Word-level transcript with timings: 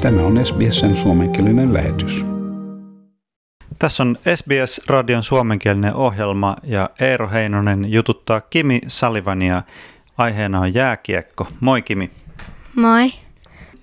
Tämä 0.00 0.22
on 0.22 0.46
SBSn 0.46 0.96
suomenkielinen 0.96 1.74
lähetys. 1.74 2.24
Tässä 3.78 4.02
on 4.02 4.18
SBS-radion 4.34 5.22
suomenkielinen 5.22 5.94
ohjelma 5.94 6.56
ja 6.64 6.90
Eero 7.00 7.30
Heinonen 7.30 7.92
jututtaa 7.92 8.40
Kimi 8.40 8.80
Salivania. 8.88 9.62
Aiheena 10.18 10.60
on 10.60 10.74
jääkiekko. 10.74 11.48
Moi 11.60 11.82
Kimi. 11.82 12.10
Moi. 12.76 13.12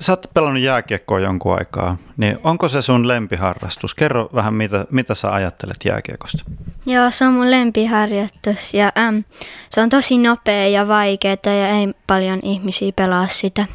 Sä 0.00 0.12
oot 0.12 0.26
pelannut 0.34 0.62
jääkiekkoa 0.62 1.20
jonkun 1.20 1.58
aikaa, 1.58 1.96
niin 2.16 2.38
onko 2.44 2.68
se 2.68 2.82
sun 2.82 3.08
lempiharrastus? 3.08 3.94
Kerro 3.94 4.28
vähän, 4.34 4.54
mitä, 4.54 4.86
mitä 4.90 5.14
sä 5.14 5.32
ajattelet 5.32 5.76
jääkiekosta. 5.84 6.44
Joo, 6.86 7.10
se 7.10 7.26
on 7.26 7.32
mun 7.32 7.50
lempiharjoitus 7.50 8.74
ja 8.74 8.92
äm, 8.98 9.24
se 9.68 9.80
on 9.80 9.88
tosi 9.88 10.18
nopea 10.18 10.68
ja 10.68 10.88
vaikeaa 10.88 11.36
ja 11.46 11.68
ei 11.68 11.94
paljon 12.06 12.40
ihmisiä 12.42 12.92
pelaa 12.96 13.26
sitä. 13.26 13.66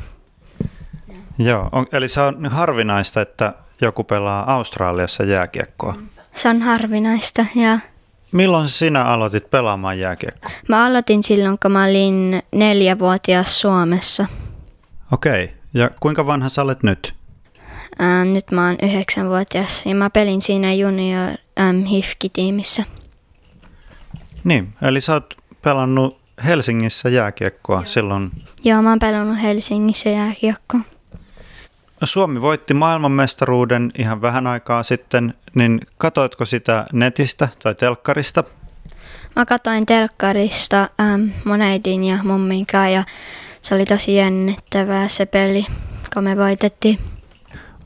Joo, 1.39 1.69
on, 1.71 1.85
eli 1.91 2.07
se 2.07 2.21
on 2.21 2.45
harvinaista, 2.45 3.21
että 3.21 3.53
joku 3.81 4.03
pelaa 4.03 4.53
Australiassa 4.53 5.23
jääkiekkoa. 5.23 5.95
Se 6.35 6.49
on 6.49 6.61
harvinaista 6.61 7.45
ja 7.55 7.79
Milloin 8.31 8.67
sinä 8.67 9.03
aloitit 9.03 9.49
pelaamaan 9.49 9.99
jääkiekkoa? 9.99 10.51
mä 10.69 10.85
aloitin 10.85 11.23
silloin, 11.23 11.57
kun 11.61 11.71
mä 11.71 11.83
olin 11.83 12.43
neljävuotias 12.51 13.61
Suomessa. 13.61 14.25
Okei, 15.11 15.53
ja 15.73 15.89
kuinka 15.99 16.25
vanha 16.25 16.49
sä 16.49 16.61
olet 16.61 16.83
nyt? 16.83 17.13
Ähm, 18.01 18.33
nyt 18.33 18.51
mä 18.51 18.67
oon 18.67 18.77
yhdeksänvuotias 18.81 19.85
ja 19.85 19.95
mä 19.95 20.09
pelin 20.09 20.41
siinä 20.41 20.73
junior 20.73 21.38
ähm, 21.59 21.83
HIFK-tiimissä. 21.83 22.83
Niin, 24.43 24.73
eli 24.81 25.01
sä 25.01 25.13
oot 25.13 25.33
pelannut 25.61 26.19
Helsingissä 26.45 27.09
jääkiekkoa 27.09 27.85
silloin. 27.85 28.31
Joo, 28.63 28.81
mä 28.81 28.89
oon 28.89 28.99
pelannut 28.99 29.41
Helsingissä 29.41 30.09
jääkiekkoa. 30.09 30.81
Suomi 32.03 32.42
voitti 32.42 32.73
maailmanmestaruuden 32.73 33.90
ihan 33.98 34.22
vähän 34.22 34.48
aikaa 34.48 34.84
sitten, 34.84 35.34
niin 35.56 35.81
katoitko 35.98 36.45
sitä 36.45 36.86
netistä 36.94 37.48
tai 37.64 37.76
telkkarista? 37.76 38.44
Mä 39.36 39.45
katsoin 39.45 39.86
telkkarista 39.86 40.90
ähm, 41.00 41.22
mun 41.45 41.62
äidin 41.62 42.03
ja 42.03 42.18
mummin 42.23 42.66
kanssa 42.66 42.90
ja 42.90 43.03
se 43.62 43.75
oli 43.75 43.86
tosi 43.86 44.16
jännittävää 44.16 45.08
se 45.08 45.25
peli, 45.25 45.66
kun 46.14 46.23
me 46.23 46.38
voitettiin. 46.38 47.00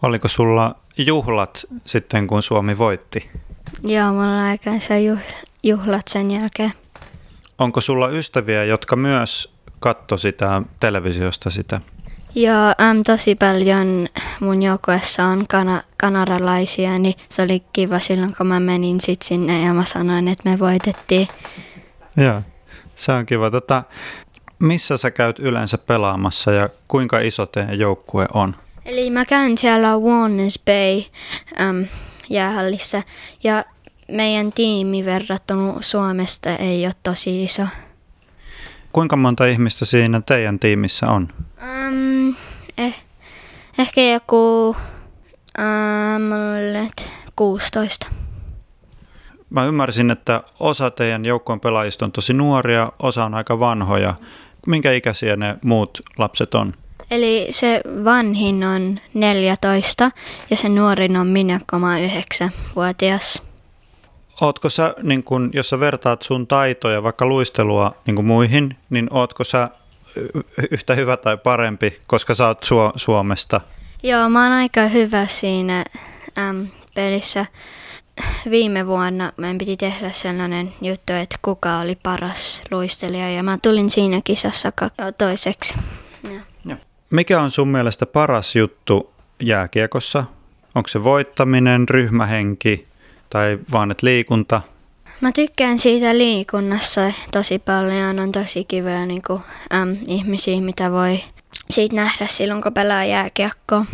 Oliko 0.02 0.28
sulla 0.28 0.76
juhlat 0.98 1.66
sitten, 1.86 2.28
kun 2.28 2.44
Suomi 2.44 2.78
voitti? 2.78 3.30
Joo, 3.84 4.14
mulla 4.14 4.38
on 4.38 4.44
aikansa 4.44 4.94
juh- 4.94 5.46
juhlat 5.64 6.08
sen 6.08 6.32
jälkeen. 6.32 6.74
Onko 7.58 7.82
sulla 7.82 8.10
ystäviä, 8.10 8.64
jotka 8.64 8.96
myös 8.96 9.54
katto 9.80 10.18
sitä 10.18 10.62
televisiosta 10.80 11.50
sitä? 11.50 11.82
Joo, 12.36 12.74
äm, 12.82 13.04
tosi 13.04 13.36
paljon 13.36 14.08
mun 14.40 14.64
joukkueessa 14.64 15.26
on 15.26 15.46
kana- 15.48 15.82
kanadalaisia, 15.98 17.00
niin 17.00 17.16
se 17.30 17.42
oli 17.42 17.64
kiva 17.74 18.00
silloin, 18.00 18.36
kun 18.38 18.48
mä 18.48 18.60
menin 18.60 19.02
sit 19.02 19.22
sinne 19.22 19.66
ja 19.66 19.74
mä 19.74 19.84
sanoin, 19.84 20.28
että 20.28 20.50
me 20.50 20.60
voitettiin. 20.60 21.28
Joo, 22.18 22.42
se 22.96 23.12
on 23.12 23.26
kiva. 23.26 23.52
Tota, 23.52 23.84
missä 24.60 24.98
sä 24.98 25.12
käyt 25.12 25.40
yleensä 25.40 25.78
pelaamassa 25.78 26.52
ja 26.52 26.70
kuinka 26.88 27.20
iso 27.20 27.46
teidän 27.46 27.80
joukkue 27.80 28.26
on? 28.34 28.56
Eli 28.86 29.10
mä 29.10 29.26
käyn 29.26 29.58
siellä 29.58 29.98
Warners 29.98 30.60
Bay 30.66 31.04
äm, 31.62 31.86
jäähallissa 32.30 33.04
ja 33.44 33.64
meidän 34.12 34.54
tiimi 34.54 35.06
verrattuna 35.06 35.74
Suomesta 35.80 36.50
ei 36.50 36.86
ole 36.86 36.94
tosi 37.04 37.44
iso. 37.44 37.64
Kuinka 38.94 39.16
monta 39.16 39.46
ihmistä 39.46 39.86
siinä 39.86 40.22
teidän 40.22 40.60
tiimissä 40.60 41.10
on? 41.10 41.28
Eh, 42.78 42.96
ehkä 43.80 44.02
joku 44.02 44.76
um, 45.58 46.32
16. 47.36 48.08
Mä 49.50 49.66
ymmärsin, 49.66 50.12
että 50.12 50.44
osa 50.60 50.92
teidän 50.92 51.26
joukkueen 51.26 51.60
pelaajista 51.60 52.06
on 52.06 52.12
tosi 52.12 52.34
nuoria, 52.34 52.92
osa 53.00 53.26
on 53.26 53.34
aika 53.34 53.60
vanhoja. 53.60 54.16
Minkä 54.68 54.92
ikäisiä 54.92 55.36
ne 55.36 55.56
muut 55.64 56.02
lapset 56.18 56.56
on? 56.56 56.74
Eli 57.12 57.48
se 57.50 57.82
vanhin 58.06 58.64
on 58.64 59.00
14 59.14 60.12
ja 60.50 60.58
se 60.58 60.70
nuorin 60.70 61.18
on 61.18 61.28
minä, 61.28 61.60
kun 61.70 61.82
mä 61.82 61.94
oon 61.94 62.10
9-vuotias. 62.10 63.44
Ootko 64.42 64.70
sä, 64.70 64.94
niin 65.04 65.24
kun, 65.24 65.50
jos 65.54 65.70
sä 65.70 65.80
vertaat 65.80 66.22
sun 66.22 66.48
taitoja, 66.48 67.04
vaikka 67.04 67.26
luistelua 67.26 67.96
niin 68.06 68.16
kun 68.16 68.26
muihin, 68.26 68.76
niin 68.90 69.08
ootko 69.12 69.44
sä 69.44 69.70
yhtä 70.72 70.96
hyvä 70.96 71.18
tai 71.18 71.38
parempi, 71.38 72.00
koska 72.08 72.34
sä 72.34 72.48
oot 72.48 72.66
Su- 72.66 72.94
Suomesta? 72.96 73.62
Joo, 74.04 74.30
mä 74.30 74.44
oon 74.44 74.52
aika 74.52 74.82
hyvä 74.82 75.28
siinä 75.28 75.86
äm, 76.38 76.68
pelissä. 76.96 77.46
Viime 78.50 78.88
vuonna 78.88 79.32
meidän 79.38 79.58
piti 79.58 79.78
tehdä 79.78 80.12
sellainen 80.12 80.74
juttu, 80.82 81.14
että 81.14 81.38
kuka 81.42 81.80
oli 81.80 81.98
paras 82.04 82.64
luistelija 82.72 83.30
ja 83.30 83.44
mä 83.44 83.58
tulin 83.62 83.90
siinä 83.90 84.22
kisassa 84.24 84.72
toiseksi. 85.18 85.74
Ja. 86.66 86.76
Mikä 87.10 87.42
on 87.42 87.52
sun 87.52 87.68
mielestä 87.68 88.06
paras 88.06 88.56
juttu 88.56 89.12
jääkiekossa? 89.40 90.24
Onko 90.76 90.88
se 90.88 91.04
voittaminen, 91.04 91.90
ryhmähenki 91.90 92.88
tai 93.30 93.60
vaan 93.72 93.92
et 93.92 94.02
liikunta? 94.02 94.62
Mä 95.22 95.32
tykkään 95.32 95.80
siitä 95.80 96.18
liikunnassa 96.18 97.12
tosi 97.32 97.60
paljon. 97.60 98.20
On 98.20 98.32
tosi 98.32 98.64
kivoja 98.64 99.06
niin 99.06 99.22
kuin, 99.28 99.42
äm, 99.74 99.98
ihmisiä, 100.08 100.62
mitä 100.62 100.92
voi 100.92 101.24
siitä 101.70 101.96
nähdä 101.96 102.28
silloin, 102.28 102.62
kun 102.62 102.74
pelaa 102.74 103.06
jääkiekkoa. 103.06 103.86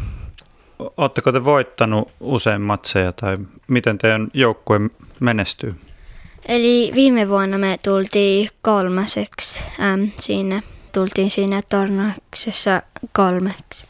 Oletteko 0.98 1.32
te 1.32 1.46
voittanut 1.46 2.12
usein 2.20 2.62
matseja 2.62 3.12
tai 3.12 3.38
miten 3.68 3.98
teidän 3.98 4.28
joukkue 4.34 4.80
menestyy? 5.20 5.76
Eli 6.48 6.92
viime 6.96 7.30
vuonna 7.30 7.58
me 7.58 7.80
tultiin 7.84 8.50
kolmaseksi 8.62 9.64
äm, 9.80 10.12
siinä. 10.20 10.62
Tultiin 10.94 11.32
siinä 11.32 11.62
tornauksessa 11.70 12.82
kolmeksi. 13.12 13.88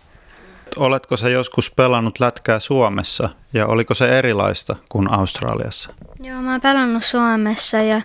Oletko 0.76 1.18
sä 1.18 1.30
joskus 1.30 1.72
pelannut 1.72 2.20
lätkää 2.20 2.60
Suomessa 2.60 3.30
ja 3.54 3.68
oliko 3.68 3.94
se 3.94 4.20
erilaista 4.20 4.76
kuin 4.90 5.12
Australiassa? 5.12 5.94
Joo, 6.24 6.42
mä 6.42 6.52
oon 6.52 6.62
pelannut 6.62 7.04
Suomessa 7.04 7.78
ja 7.78 8.02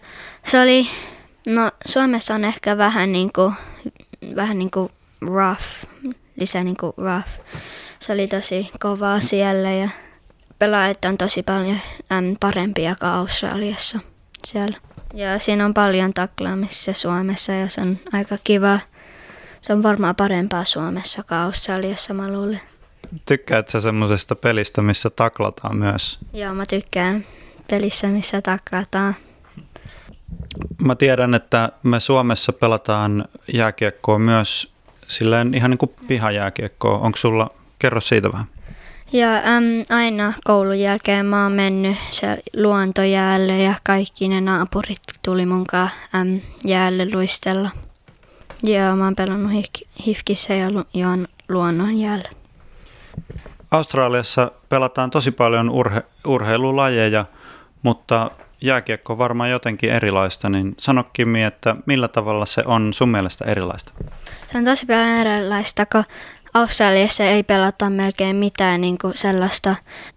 se 0.47 0.61
oli, 0.61 0.87
no 1.47 1.71
Suomessa 1.87 2.35
on 2.35 2.45
ehkä 2.45 2.79
vähän 2.79 3.13
niinku, 3.13 3.53
vähän 4.37 4.59
niinku 4.59 4.91
rough, 5.21 5.65
lisää 6.37 6.65
niinku 6.65 6.95
rough. 6.97 7.29
Se 7.99 8.13
oli 8.13 8.29
tosi 8.29 8.71
kovaa 8.81 9.21
siellä 9.21 9.71
ja 9.71 9.89
pelaajat 10.59 11.05
on 11.05 11.19
tosi 11.19 11.43
paljon 11.43 11.79
parempia 12.41 12.97
kuin 12.97 13.11
Australiassa 13.11 13.99
siellä. 14.45 14.79
Ja 15.15 15.39
siinä 15.39 15.65
on 15.65 15.75
paljon 15.75 16.13
taklaamissa 16.13 16.93
Suomessa 16.93 17.53
ja 17.53 17.69
se 17.69 17.81
on 17.81 17.99
aika 18.13 18.39
kiva. 18.45 18.79
Se 19.63 19.73
on 19.73 19.83
varmaan 19.83 20.17
parempaa 20.17 20.65
Suomessa 20.65 21.23
kuin 21.23 21.39
Australiassa, 21.39 22.15
mä 22.15 22.29
luulen. 22.29 22.61
Tykkäät 23.27 23.69
sä 23.69 23.81
semmoisesta 23.81 24.37
pelistä, 24.37 24.83
missä 24.83 25.11
taklataan 25.11 25.77
myös? 25.77 26.19
Joo, 26.35 26.55
mä 26.55 26.67
tykkään 26.67 27.27
pelissä, 27.71 28.07
missä 28.07 28.43
taklataan. 28.43 29.17
Mä 30.83 30.95
tiedän, 30.95 31.35
että 31.35 31.69
me 31.83 32.01
Suomessa 32.01 32.53
pelataan 32.53 33.25
jääkiekkoa 33.53 34.19
myös 34.19 34.73
silleen 35.09 35.55
ihan 35.55 35.71
niin 35.71 35.79
kuin 35.79 35.95
pihajääkiekkoa. 36.09 36.99
Onko 36.99 37.19
sulla, 37.19 37.51
kerro 37.79 38.01
siitä 38.01 38.33
vähän. 38.33 38.47
Ja 39.13 39.35
äm, 39.35 39.65
aina 39.91 40.33
koulun 40.45 40.81
jälkeen 40.81 41.27
mä 41.27 41.43
oon 41.43 41.53
mennyt 41.53 41.97
se 42.11 42.39
luontojäälle 42.57 43.63
ja 43.63 43.75
kaikki 43.83 44.29
ne 44.29 44.41
naapurit 44.41 45.01
tuli 45.23 45.47
munkaan 45.47 45.91
äm, 46.15 46.41
jäälle 46.65 47.09
luistella. 47.15 47.71
Ja 48.63 48.97
mä 48.97 49.05
oon 49.05 49.17
pelannut 49.17 49.53
hif- 49.53 49.89
hifkissä 50.07 50.55
ja 50.55 50.71
lu- 50.71 50.85
luonnon 51.49 51.99
jäällä. 51.99 52.29
Australiassa 53.71 54.51
pelataan 54.69 55.11
tosi 55.11 55.31
paljon 55.31 55.71
urhe- 55.71 56.03
urheilulajeja, 56.27 57.25
mutta 57.83 58.31
jääkiekko 58.61 59.13
on 59.13 59.19
varmaan 59.19 59.51
jotenkin 59.51 59.91
erilaista, 59.91 60.49
niin 60.49 60.75
sano 60.79 61.05
Kimi, 61.13 61.43
että 61.43 61.77
millä 61.87 62.09
tavalla 62.09 62.47
se 62.47 62.63
on 62.67 62.93
sun 62.95 63.09
mielestä 63.09 63.45
erilaista? 63.45 63.93
Se 64.53 64.59
on 64.59 64.65
tosi 64.65 64.87
paljon 64.87 65.09
erilaista, 65.09 65.87
kun 65.87 66.05
Australiassa 66.55 67.25
ei 67.25 67.43
pelata 67.43 67.91
melkein 67.91 68.37
mitään 68.37 68.81
niin 68.81 68.99
kuin 68.99 69.17
sellaista 69.17 69.77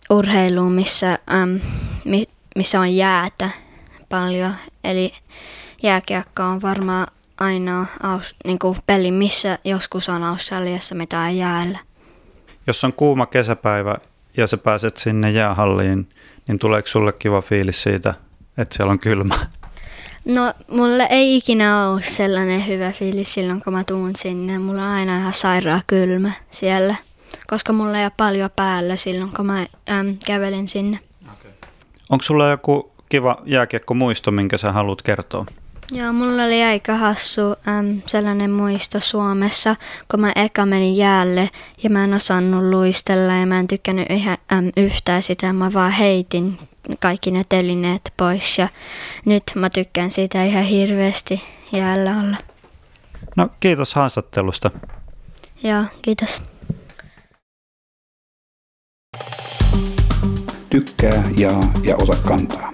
urheilua, 0.09 0.69
missä, 0.69 1.19
äm, 1.33 1.59
mi- 2.05 2.29
missä 2.55 2.79
on 2.79 2.95
jäätä 2.95 3.49
paljon. 4.09 4.53
Eli 4.83 5.13
jääkiekko 5.83 6.43
on 6.43 6.61
varmaan 6.61 7.07
ainoa 7.39 7.85
aus- 8.03 8.35
niin 8.45 8.59
kuin 8.59 8.77
peli, 8.87 9.11
missä 9.11 9.59
joskus 9.63 10.09
on 10.09 10.23
Australiassa 10.23 10.95
mitään 10.95 11.37
jäällä. 11.37 11.79
Jos 12.67 12.83
on 12.83 12.93
kuuma 12.93 13.25
kesäpäivä 13.25 13.95
ja 14.37 14.47
sä 14.47 14.57
pääset 14.57 14.97
sinne 14.97 15.31
jäähalliin, 15.31 16.09
niin 16.47 16.59
tuleeko 16.59 16.87
sulle 16.87 17.13
kiva 17.13 17.41
fiilis 17.41 17.83
siitä, 17.83 18.13
että 18.57 18.75
siellä 18.75 18.91
on 18.91 18.99
kylmä? 18.99 19.35
No, 20.25 20.53
mulle 20.71 21.07
ei 21.09 21.37
ikinä 21.37 21.87
ole 21.89 22.01
sellainen 22.01 22.67
hyvä 22.67 22.91
fiilis 22.91 23.33
silloin, 23.33 23.61
kun 23.61 23.73
mä 23.73 23.83
tuun 23.83 24.11
sinne. 24.15 24.59
Mulla 24.59 24.83
on 24.83 24.91
aina 24.91 25.17
ihan 25.17 25.33
sairaan 25.33 25.81
kylmä 25.87 26.31
siellä. 26.51 26.95
koska 27.47 27.73
mulla 27.73 27.97
ei 27.97 28.05
ole 28.05 28.11
paljon 28.17 28.49
päällä 28.55 28.95
silloin, 28.95 29.31
kun 29.35 29.45
mä 29.45 29.65
äm, 29.89 30.17
kävelin 30.25 30.67
sinne. 30.67 30.99
Onko 32.09 32.23
sulla 32.23 32.49
joku 32.49 32.91
kiva 33.09 33.41
jääkiekko-muisto, 33.45 34.31
minkä 34.31 34.57
sä 34.57 34.71
haluat 34.71 35.01
kertoa? 35.01 35.45
Joo, 35.91 36.13
mulla 36.13 36.43
oli 36.43 36.63
aika 36.63 36.95
hassu 36.95 37.41
äm, 37.67 38.01
sellainen 38.07 38.51
muisto 38.51 38.99
Suomessa, 38.99 39.75
kun 40.11 40.19
mä 40.19 40.31
eka 40.35 40.65
menin 40.65 40.97
jäälle 40.97 41.49
ja 41.83 41.89
mä 41.89 42.03
en 42.03 42.13
osannut 42.13 42.63
luistella 42.63 43.33
ja 43.33 43.45
mä 43.45 43.59
en 43.59 43.67
tykkännyt 43.67 44.07
yhä, 44.09 44.37
äm, 44.53 44.71
yhtään 44.77 45.23
sitä. 45.23 45.53
Mä 45.53 45.73
vaan 45.73 45.91
heitin 45.91 46.57
kaikki 46.99 47.31
ne 47.31 47.43
telineet 47.49 48.13
pois 48.17 48.57
ja 48.57 48.67
nyt 49.25 49.43
mä 49.55 49.69
tykkään 49.69 50.11
siitä 50.11 50.43
ihan 50.43 50.63
hirveästi 50.63 51.43
jäällä 51.71 52.11
olla. 52.25 52.37
No 53.35 53.49
kiitos 53.59 53.95
haastattelusta. 53.95 54.71
Joo, 55.63 55.83
kiitos. 56.01 56.41
Tykkää, 60.69 61.23
jaa 61.37 61.71
ja 61.83 61.95
ota 61.95 62.15
kantaa. 62.15 62.73